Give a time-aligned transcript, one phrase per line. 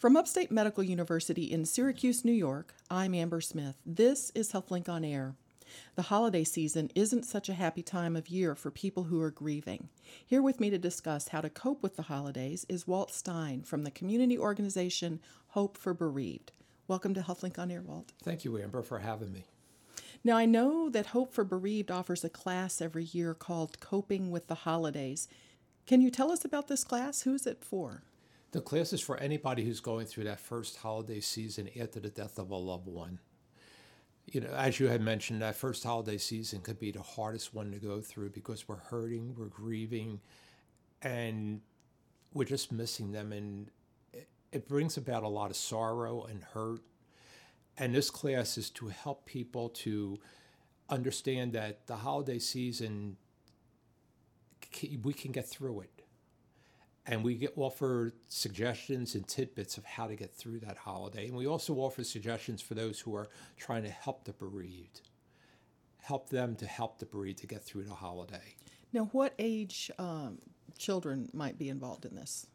[0.00, 3.74] From Upstate Medical University in Syracuse, New York, I'm Amber Smith.
[3.84, 5.34] This is HealthLink on Air.
[5.94, 9.90] The holiday season isn't such a happy time of year for people who are grieving.
[10.24, 13.82] Here with me to discuss how to cope with the holidays is Walt Stein from
[13.82, 16.52] the community organization Hope for Bereaved.
[16.88, 18.12] Welcome to HealthLink on Air, Walt.
[18.22, 19.44] Thank you, Amber, for having me.
[20.24, 24.46] Now, I know that Hope for Bereaved offers a class every year called Coping with
[24.46, 25.28] the Holidays.
[25.86, 27.20] Can you tell us about this class?
[27.24, 28.02] Who is it for?
[28.52, 32.36] The class is for anybody who's going through that first holiday season after the death
[32.38, 33.20] of a loved one.
[34.26, 37.70] You know, as you had mentioned, that first holiday season could be the hardest one
[37.70, 40.20] to go through because we're hurting, we're grieving,
[41.00, 41.60] and
[42.34, 43.32] we're just missing them.
[43.32, 43.70] And
[44.50, 46.80] it brings about a lot of sorrow and hurt.
[47.78, 50.18] And this class is to help people to
[50.88, 53.16] understand that the holiday season,
[55.02, 56.00] we can get through it
[57.06, 61.26] and we get, offer suggestions and tidbits of how to get through that holiday.
[61.26, 65.00] And we also offer suggestions for those who are trying to help the bereaved,
[66.02, 68.56] help them to help the bereaved to get through the holiday.
[68.92, 70.38] Now, what age um,
[70.78, 72.46] children might be involved in this?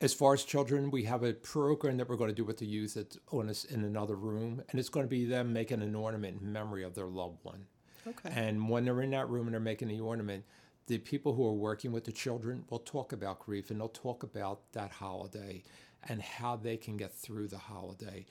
[0.00, 2.66] As far as children, we have a program that we're going to do with the
[2.66, 5.94] youth that's on us in another room, and it's going to be them making an
[5.94, 7.66] ornament in memory of their loved one.
[8.08, 8.30] Okay.
[8.34, 10.44] And when they're in that room and they're making the ornament,
[10.92, 14.22] the people who are working with the children will talk about grief and they'll talk
[14.22, 15.62] about that holiday
[16.06, 18.26] and how they can get through the holiday.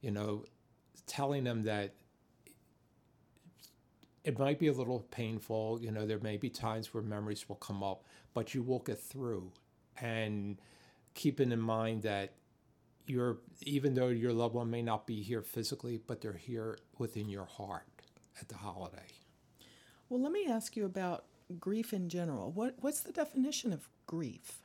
[0.00, 0.46] You know,
[1.06, 1.92] telling them that
[4.24, 5.80] it might be a little painful.
[5.82, 8.98] You know, there may be times where memories will come up, but you will get
[8.98, 9.52] through.
[10.00, 10.56] And
[11.12, 12.32] keeping in mind that
[13.06, 17.28] you're, even though your loved one may not be here physically, but they're here within
[17.28, 17.84] your heart
[18.40, 19.08] at the holiday.
[20.08, 21.26] Well, let me ask you about
[21.58, 22.50] grief in general.
[22.50, 24.60] What what's the definition of grief?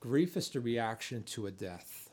[0.00, 2.10] Grief is the reaction to a death.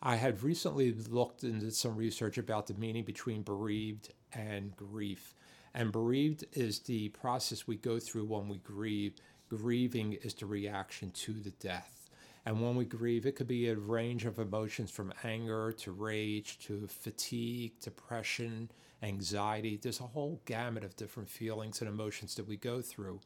[0.00, 5.34] I had recently looked into some research about the meaning between bereaved and grief.
[5.74, 9.14] And bereaved is the process we go through when we grieve.
[9.48, 11.97] Grieving is the reaction to the death.
[12.46, 16.58] And when we grieve, it could be a range of emotions from anger to rage
[16.60, 18.70] to fatigue, depression,
[19.02, 19.76] anxiety.
[19.76, 23.20] There's a whole gamut of different feelings and emotions that we go through.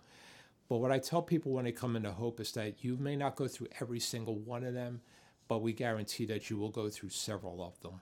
[0.68, 3.36] But what I tell people when they come into Hope is that you may not
[3.36, 5.02] go through every single one of them,
[5.48, 8.00] but we guarantee that you will go through several of them.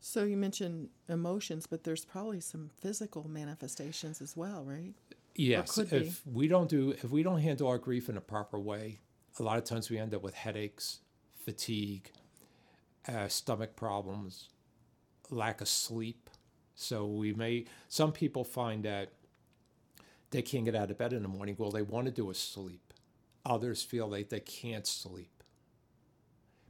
[0.00, 4.92] So you mentioned emotions, but there's probably some physical manifestations as well, right?
[5.34, 5.78] Yes.
[5.78, 8.98] If we don't do if we don't handle our grief in a proper way,
[9.38, 11.00] a lot of times we end up with headaches,
[11.44, 12.10] fatigue,
[13.08, 14.48] uh, stomach problems,
[15.30, 16.30] lack of sleep,
[16.74, 19.12] so we may, some people find that
[20.30, 21.54] they can't get out of bed in the morning.
[21.58, 22.92] Well, they want to do a sleep.
[23.44, 25.42] Others feel like they can't sleep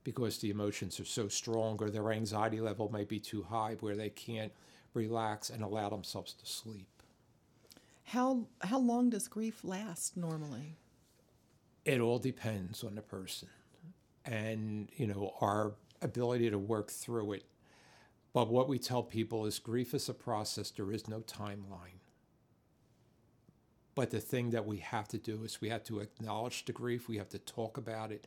[0.05, 3.95] because the emotions are so strong or their anxiety level may be too high where
[3.95, 4.53] they can't
[4.95, 6.89] relax and allow themselves to sleep.
[8.05, 10.77] How, how long does grief last normally?
[11.85, 13.49] It all depends on the person
[14.25, 17.45] and, you know, our ability to work through it
[18.33, 22.01] but what we tell people is grief is a process, there is no timeline.
[23.95, 27.09] But the thing that we have to do is we have to acknowledge the grief,
[27.09, 28.27] we have to talk about it.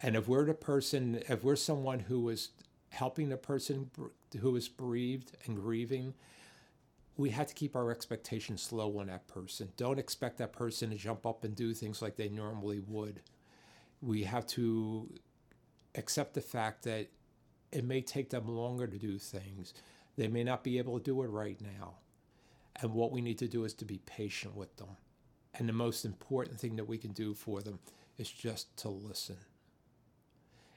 [0.00, 2.50] And if we're the person, if we're someone who is
[2.90, 3.90] helping the person
[4.40, 6.14] who is bereaved and grieving,
[7.16, 9.72] we have to keep our expectations low on that person.
[9.76, 13.20] Don't expect that person to jump up and do things like they normally would.
[14.02, 15.08] We have to
[15.94, 17.08] accept the fact that
[17.72, 19.72] it may take them longer to do things.
[20.16, 21.94] They may not be able to do it right now.
[22.80, 24.96] And what we need to do is to be patient with them.
[25.54, 27.78] And the most important thing that we can do for them
[28.18, 29.38] is just to listen.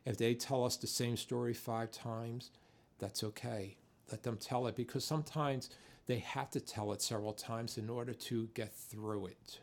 [0.05, 2.51] If they tell us the same story five times,
[2.97, 3.75] that's okay.
[4.09, 5.69] Let them tell it because sometimes
[6.09, 9.59] they have to tell it several times in order to get through it.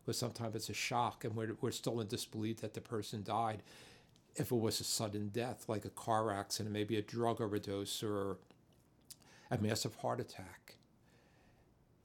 [0.00, 3.62] Because sometimes it's a shock and we're, we're still in disbelief that the person died
[4.34, 8.38] if it was a sudden death, like a car accident, maybe a drug overdose or
[9.50, 10.76] a massive heart attack.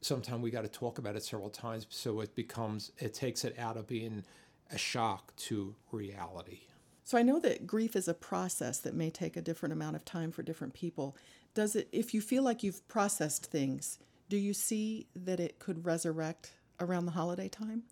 [0.01, 3.57] Sometimes we got to talk about it several times so it becomes, it takes it
[3.57, 4.25] out of being
[4.73, 6.63] a shock to reality.
[7.05, 10.03] So I know that grief is a process that may take a different amount of
[10.03, 11.15] time for different people.
[11.53, 15.85] Does it, if you feel like you've processed things, do you see that it could
[15.85, 17.83] resurrect around the holiday time?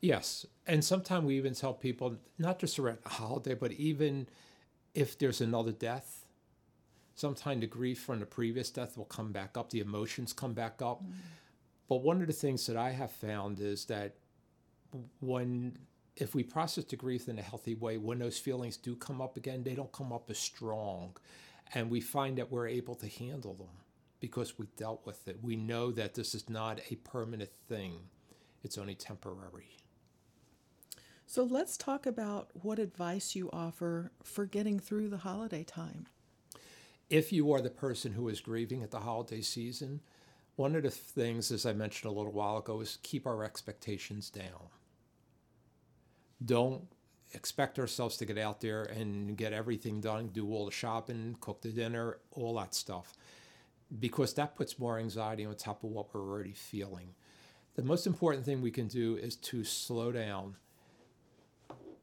[0.00, 0.46] Yes.
[0.66, 4.28] And sometimes we even tell people not just around a holiday, but even
[4.94, 6.26] if there's another death,
[7.14, 10.80] sometimes the grief from the previous death will come back up, the emotions come back
[10.80, 11.02] up.
[11.02, 11.12] Mm.
[11.88, 14.14] But one of the things that I have found is that
[15.20, 15.76] when
[16.16, 19.36] if we process the grief in a healthy way, when those feelings do come up
[19.36, 21.16] again, they don't come up as strong.
[21.74, 23.68] And we find that we're able to handle them
[24.18, 25.38] because we dealt with it.
[25.42, 27.94] We know that this is not a permanent thing,
[28.62, 29.76] it's only temporary.
[31.26, 36.06] So let's talk about what advice you offer for getting through the holiday time.
[37.08, 40.00] If you are the person who is grieving at the holiday season,
[40.56, 44.28] one of the things, as I mentioned a little while ago, is keep our expectations
[44.28, 44.70] down.
[46.44, 46.88] Don't
[47.32, 51.62] expect ourselves to get out there and get everything done, do all the shopping, cook
[51.62, 53.16] the dinner, all that stuff,
[53.98, 57.14] because that puts more anxiety on top of what we're already feeling.
[57.76, 60.56] The most important thing we can do is to slow down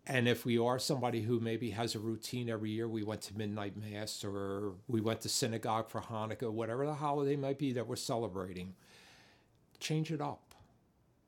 [0.09, 3.37] and if we are somebody who maybe has a routine every year, we went to
[3.37, 7.87] midnight mass or we went to synagogue for Hanukkah, whatever the holiday might be that
[7.87, 8.73] we're celebrating,
[9.81, 10.46] change it up.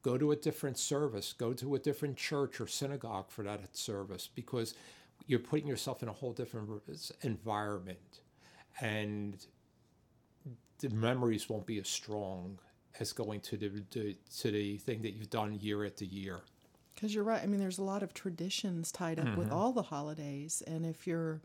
[0.01, 4.29] Go to a different service, go to a different church or synagogue for that service
[4.33, 4.73] because
[5.27, 6.69] you're putting yourself in a whole different
[7.21, 8.21] environment.
[8.79, 9.45] And
[10.79, 12.59] the memories won't be as strong
[12.99, 16.41] as going to the, the to the thing that you've done year after year.
[16.95, 17.41] Because you're right.
[17.41, 19.37] I mean, there's a lot of traditions tied up mm-hmm.
[19.37, 20.61] with all the holidays.
[20.67, 21.41] And if you're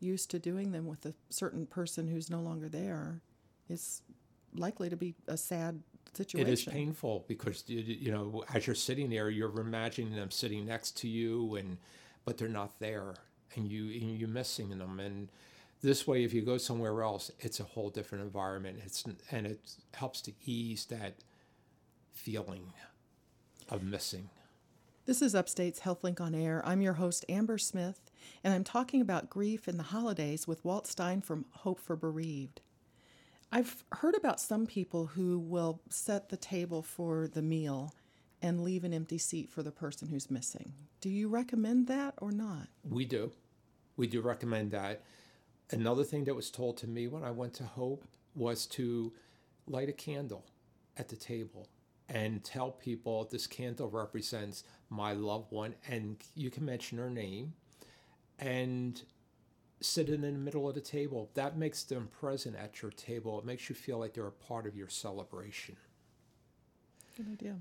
[0.00, 3.20] used to doing them with a certain person who's no longer there,
[3.68, 4.02] it's
[4.54, 5.80] likely to be a sad
[6.18, 6.48] situation.
[6.48, 10.66] It is painful because, you, you know, as you're sitting there, you're imagining them sitting
[10.66, 11.78] next to you, and
[12.24, 13.14] but they're not there.
[13.56, 15.00] And, you, and you're missing them.
[15.00, 15.28] And
[15.80, 18.78] this way, if you go somewhere else, it's a whole different environment.
[18.84, 19.60] It's, and it
[19.94, 21.14] helps to ease that
[22.12, 22.74] feeling
[23.70, 24.28] of missing.
[25.06, 26.62] This is Upstate's HealthLink on Air.
[26.64, 28.10] I'm your host, Amber Smith,
[28.44, 32.60] and I'm talking about grief in the holidays with Walt Stein from Hope for Bereaved.
[33.50, 37.94] I've heard about some people who will set the table for the meal
[38.42, 40.72] and leave an empty seat for the person who's missing.
[41.00, 42.68] Do you recommend that or not?
[42.84, 43.32] We do.
[43.96, 45.02] We do recommend that.
[45.70, 48.04] Another thing that was told to me when I went to Hope
[48.34, 49.12] was to
[49.66, 50.44] light a candle
[50.96, 51.68] at the table
[52.08, 57.52] and tell people this candle represents my loved one, and you can mention her name,
[58.38, 59.02] and
[59.80, 61.30] sit in the middle of the table.
[61.34, 63.38] That makes them present at your table.
[63.38, 65.76] It makes you feel like they're a part of your celebration.
[67.16, 67.56] Good idea.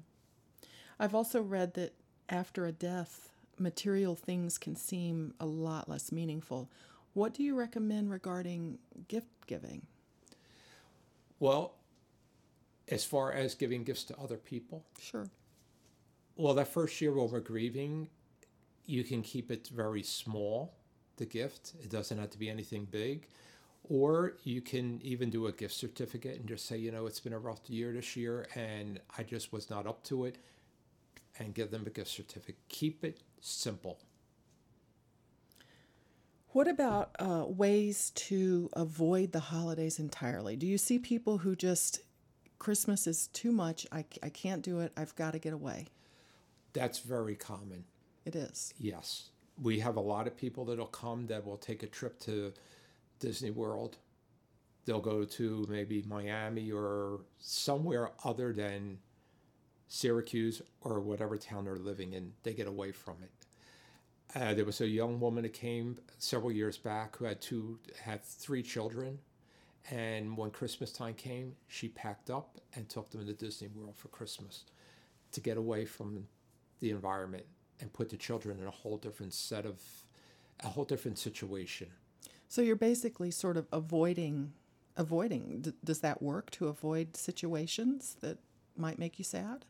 [0.99, 1.93] I've also read that
[2.29, 3.29] after a death,
[3.59, 6.69] material things can seem a lot less meaningful.
[7.13, 9.83] What do you recommend regarding gift giving?
[11.39, 11.75] Well,
[12.89, 15.27] as far as giving gifts to other people, sure.
[16.35, 18.09] Well, that first year while we're grieving,
[18.85, 20.73] you can keep it very small,
[21.17, 21.73] the gift.
[21.83, 23.27] It doesn't have to be anything big.
[23.89, 27.33] Or you can even do a gift certificate and just say, you know, it's been
[27.33, 30.37] a rough year this year and I just was not up to it,
[31.39, 32.57] and give them a gift certificate.
[32.67, 33.99] Keep it simple.
[36.49, 40.55] What about uh, ways to avoid the holidays entirely?
[40.55, 41.99] Do you see people who just,
[42.57, 45.85] Christmas is too much, I, I can't do it, I've got to get away?
[46.73, 47.83] That's very common.
[48.25, 48.73] It is.
[48.79, 49.29] Yes.
[49.61, 52.53] We have a lot of people that'll come that will take a trip to
[53.19, 53.97] Disney World.
[54.85, 58.99] They'll go to maybe Miami or somewhere other than
[59.87, 62.33] Syracuse or whatever town they're living in.
[62.43, 63.31] They get away from it.
[64.35, 68.23] Uh, there was a young woman that came several years back who had two, had
[68.23, 69.17] three children,
[69.89, 74.09] and when Christmas time came, she packed up and took them to Disney World for
[74.09, 74.65] Christmas
[75.31, 76.27] to get away from
[76.81, 77.45] the environment
[77.79, 79.81] and put the children in a whole different set of
[80.63, 81.87] a whole different situation.
[82.47, 84.53] So you're basically sort of avoiding
[84.95, 85.61] avoiding.
[85.61, 88.39] D- does that work to avoid situations that
[88.75, 89.65] might make you sad?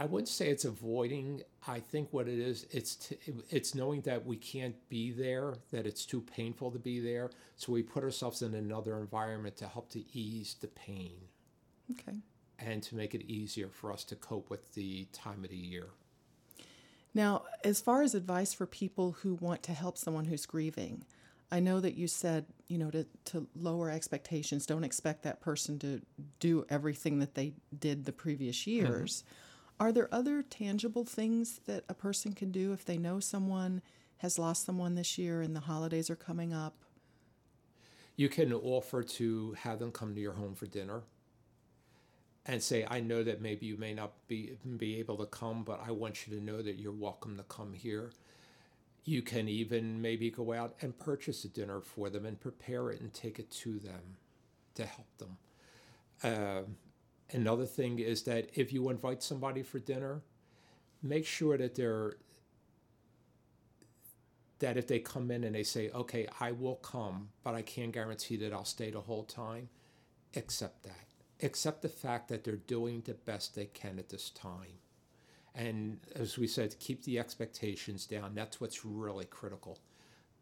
[0.00, 1.42] I wouldn't say it's avoiding.
[1.66, 3.18] I think what it is, it's t-
[3.50, 7.72] it's knowing that we can't be there, that it's too painful to be there, so
[7.72, 11.16] we put ourselves in another environment to help to ease the pain.
[11.90, 12.18] Okay.
[12.60, 15.88] And to make it easier for us to cope with the time of the year.
[17.18, 21.04] Now, as far as advice for people who want to help someone who's grieving,
[21.50, 25.80] I know that you said, you know, to, to lower expectations, don't expect that person
[25.80, 26.00] to
[26.38, 28.86] do everything that they did the previous mm-hmm.
[28.86, 29.24] years.
[29.24, 29.84] Mm-hmm.
[29.84, 33.82] Are there other tangible things that a person can do if they know someone
[34.18, 36.84] has lost someone this year and the holidays are coming up?
[38.14, 41.02] You can offer to have them come to your home for dinner
[42.48, 45.82] and say, I know that maybe you may not be, be able to come, but
[45.86, 48.10] I want you to know that you're welcome to come here.
[49.04, 53.02] You can even maybe go out and purchase a dinner for them and prepare it
[53.02, 54.16] and take it to them
[54.76, 55.36] to help them.
[56.22, 56.62] Uh,
[57.36, 60.22] another thing is that if you invite somebody for dinner,
[61.02, 62.14] make sure that they're
[64.60, 67.92] that if they come in and they say, okay, I will come, but I can't
[67.92, 69.68] guarantee that I'll stay the whole time,
[70.34, 71.07] accept that.
[71.42, 74.80] Accept the fact that they're doing the best they can at this time.
[75.54, 78.34] And as we said, keep the expectations down.
[78.34, 79.78] That's what's really critical.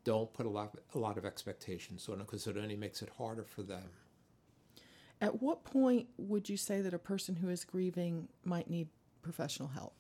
[0.04, 3.10] Don't put a lot, a lot of expectations on it because it only makes it
[3.18, 3.90] harder for them.
[5.20, 8.88] At what point would you say that a person who is grieving might need
[9.22, 9.94] professional help?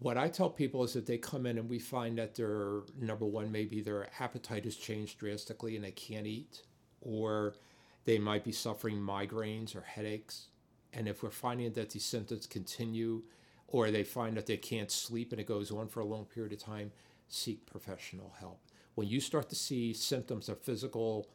[0.00, 3.24] What I tell people is that they come in and we find that their number
[3.24, 6.62] one, maybe their appetite has changed drastically and they can't eat,
[7.00, 7.54] or
[8.04, 10.48] they might be suffering migraines or headaches.
[10.92, 13.22] And if we're finding that these symptoms continue,
[13.68, 16.52] or they find that they can't sleep and it goes on for a long period
[16.52, 16.92] of time,
[17.28, 18.60] seek professional help.
[18.94, 21.26] When you start to see symptoms of physical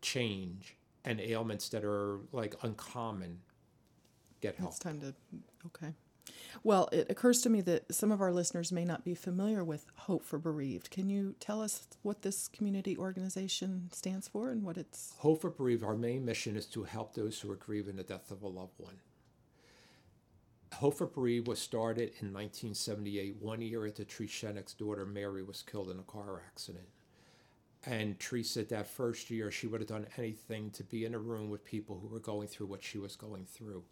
[0.00, 3.40] change and ailments that are like uncommon,
[4.40, 4.70] get help.
[4.70, 5.14] It's time to,
[5.66, 5.92] okay.
[6.62, 9.86] Well, it occurs to me that some of our listeners may not be familiar with
[9.96, 10.90] Hope for Bereaved.
[10.90, 15.12] Can you tell us what this community organization stands for and what it's?
[15.18, 18.30] Hope for Bereaved, our main mission is to help those who are grieving the death
[18.30, 18.96] of a loved one.
[20.74, 25.62] Hope for Bereaved was started in 1978, one year after Tree Schoeneck's daughter Mary was
[25.62, 26.88] killed in a car accident.
[27.86, 31.18] And Tree said that first year she would have done anything to be in a
[31.18, 33.84] room with people who were going through what she was going through.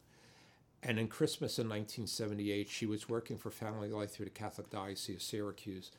[0.83, 5.17] And in Christmas in 1978, she was working for Family Life through the Catholic Diocese
[5.17, 5.93] of Syracuse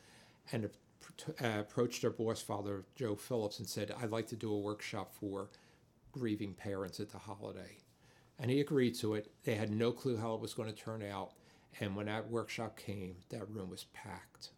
[0.52, 0.70] and
[1.42, 5.14] uh, approached her boss, Father Joe Phillips, and said, I'd like to do a workshop
[5.14, 5.50] for
[6.12, 7.78] grieving parents at the holiday.
[8.40, 9.32] And he agreed to it.
[9.44, 11.32] They had no clue how it was going to turn out.
[11.80, 14.50] And when that workshop came, that room was packed.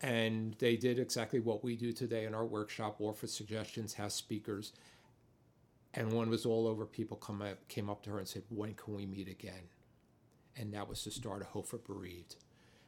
[0.00, 4.72] And they did exactly what we do today in our workshop offer suggestions, have speakers,
[5.94, 6.86] and one was all over.
[6.86, 9.68] People come up, came up to her and said, "When can we meet again?"
[10.56, 12.36] And that was the start of Hope for Bereaved.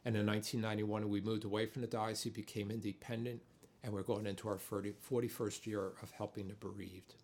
[0.04, 3.40] And in 1991, we moved away from the diocese, became independent,
[3.82, 7.14] and we're going into our 30, 41st year of helping the bereaved.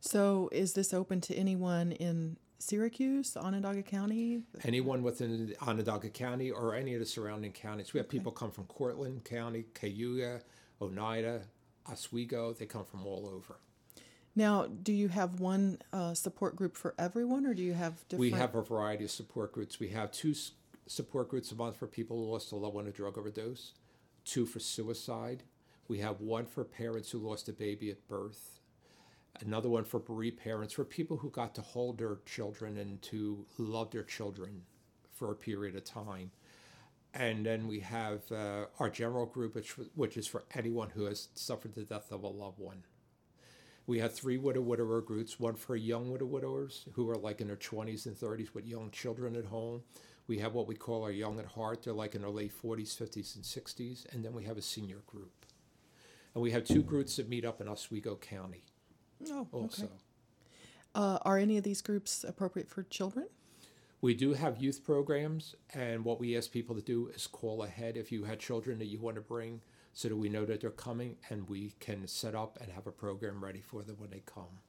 [0.00, 4.42] So, is this open to anyone in Syracuse, Onondaga County?
[4.64, 7.92] Anyone within Onondaga County or any of the surrounding counties.
[7.92, 8.18] We have okay.
[8.18, 10.40] people come from Cortland County, Cayuga,
[10.80, 11.42] Oneida,
[11.90, 12.52] Oswego.
[12.52, 13.58] They come from all over.
[14.36, 18.20] Now, do you have one uh, support group for everyone, or do you have different?
[18.20, 19.80] We have a variety of support groups.
[19.80, 20.52] We have two s-
[20.86, 23.72] support groups a month for people who lost a loved one to drug overdose,
[24.24, 25.42] two for suicide.
[25.88, 28.60] We have one for parents who lost a baby at birth,
[29.40, 33.44] another one for bereaved parents, for people who got to hold their children and to
[33.58, 34.62] love their children
[35.12, 36.30] for a period of time.
[37.12, 41.26] And then we have uh, our general group, which, which is for anyone who has
[41.34, 42.84] suffered the death of a loved one.
[43.90, 47.48] We had three widow widower groups, one for young widow widowers who are like in
[47.48, 49.82] their 20s and 30s with young children at home.
[50.28, 51.82] We have what we call our young at heart.
[51.82, 54.14] They're like in their late 40s, 50s, and 60s.
[54.14, 55.44] And then we have a senior group.
[56.34, 58.62] And we have two groups that meet up in Oswego County.
[59.28, 59.86] Oh, also.
[59.86, 59.92] Okay.
[60.94, 63.26] Uh, are any of these groups appropriate for children?
[64.00, 67.96] We do have youth programs, and what we ask people to do is call ahead
[67.96, 70.70] if you had children that you want to bring so that we know that they're
[70.70, 74.22] coming and we can set up and have a program ready for them when they
[74.24, 74.60] come.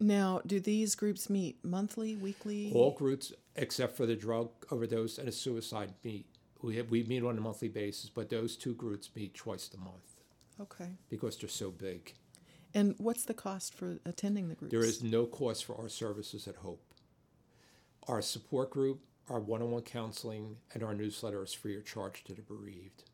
[0.00, 2.70] Now, do these groups meet monthly, weekly?
[2.74, 6.26] All groups except for the drug overdose and a suicide meet.
[6.62, 9.78] We have, we meet on a monthly basis, but those two groups meet twice a
[9.78, 10.20] month.
[10.60, 10.90] Okay.
[11.08, 12.14] Because they're so big.
[12.74, 14.72] And what's the cost for attending the groups?
[14.72, 16.82] There is no cost for our services at Hope.
[18.06, 22.42] Our support group, our one-on-one counseling, and our newsletter is free of charge to the
[22.42, 23.04] bereaved.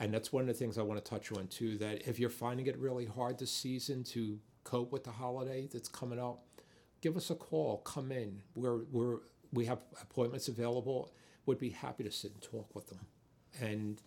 [0.00, 1.76] And that's one of the things I want to touch on too.
[1.78, 5.88] That if you're finding it really hard this season to cope with the holiday that's
[5.88, 6.42] coming up,
[7.02, 7.78] give us a call.
[7.78, 8.42] Come in.
[8.54, 9.18] We're we're
[9.52, 11.12] we have appointments available.
[11.46, 13.06] Would be happy to sit and talk with them,
[13.60, 14.00] and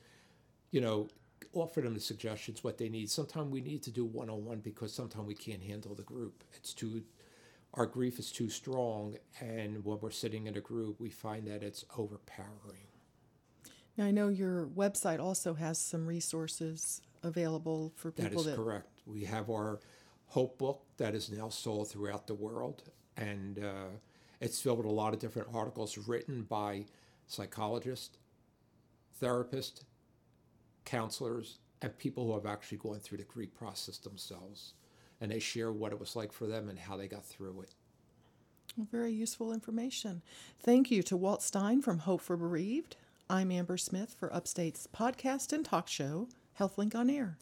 [0.71, 1.07] you know
[1.53, 3.09] offer them the suggestions what they need.
[3.11, 6.43] Sometimes we need to do one on one because sometimes we can't handle the group.
[6.55, 7.03] It's too
[7.75, 11.63] our grief is too strong, and when we're sitting in a group, we find that
[11.63, 12.92] it's overpowering.
[13.97, 18.55] Now, I know your website also has some resources available for people that is that...
[18.55, 19.01] correct.
[19.05, 19.79] We have our
[20.27, 22.83] Hope book that is now sold throughout the world,
[23.17, 23.91] and uh,
[24.41, 26.85] it's filled with a lot of different articles written by
[27.27, 28.17] psychologists,
[29.21, 29.83] therapists,
[30.85, 34.73] counselors, and people who have actually gone through the grief process themselves.
[35.21, 37.75] And they share what it was like for them and how they got through it.
[38.75, 40.23] Well, very useful information.
[40.59, 42.95] Thank you to Walt Stein from Hope for Bereaved.
[43.29, 46.27] I'm Amber Smith for Upstate's podcast and talk show,
[46.59, 47.37] HealthLink on Air.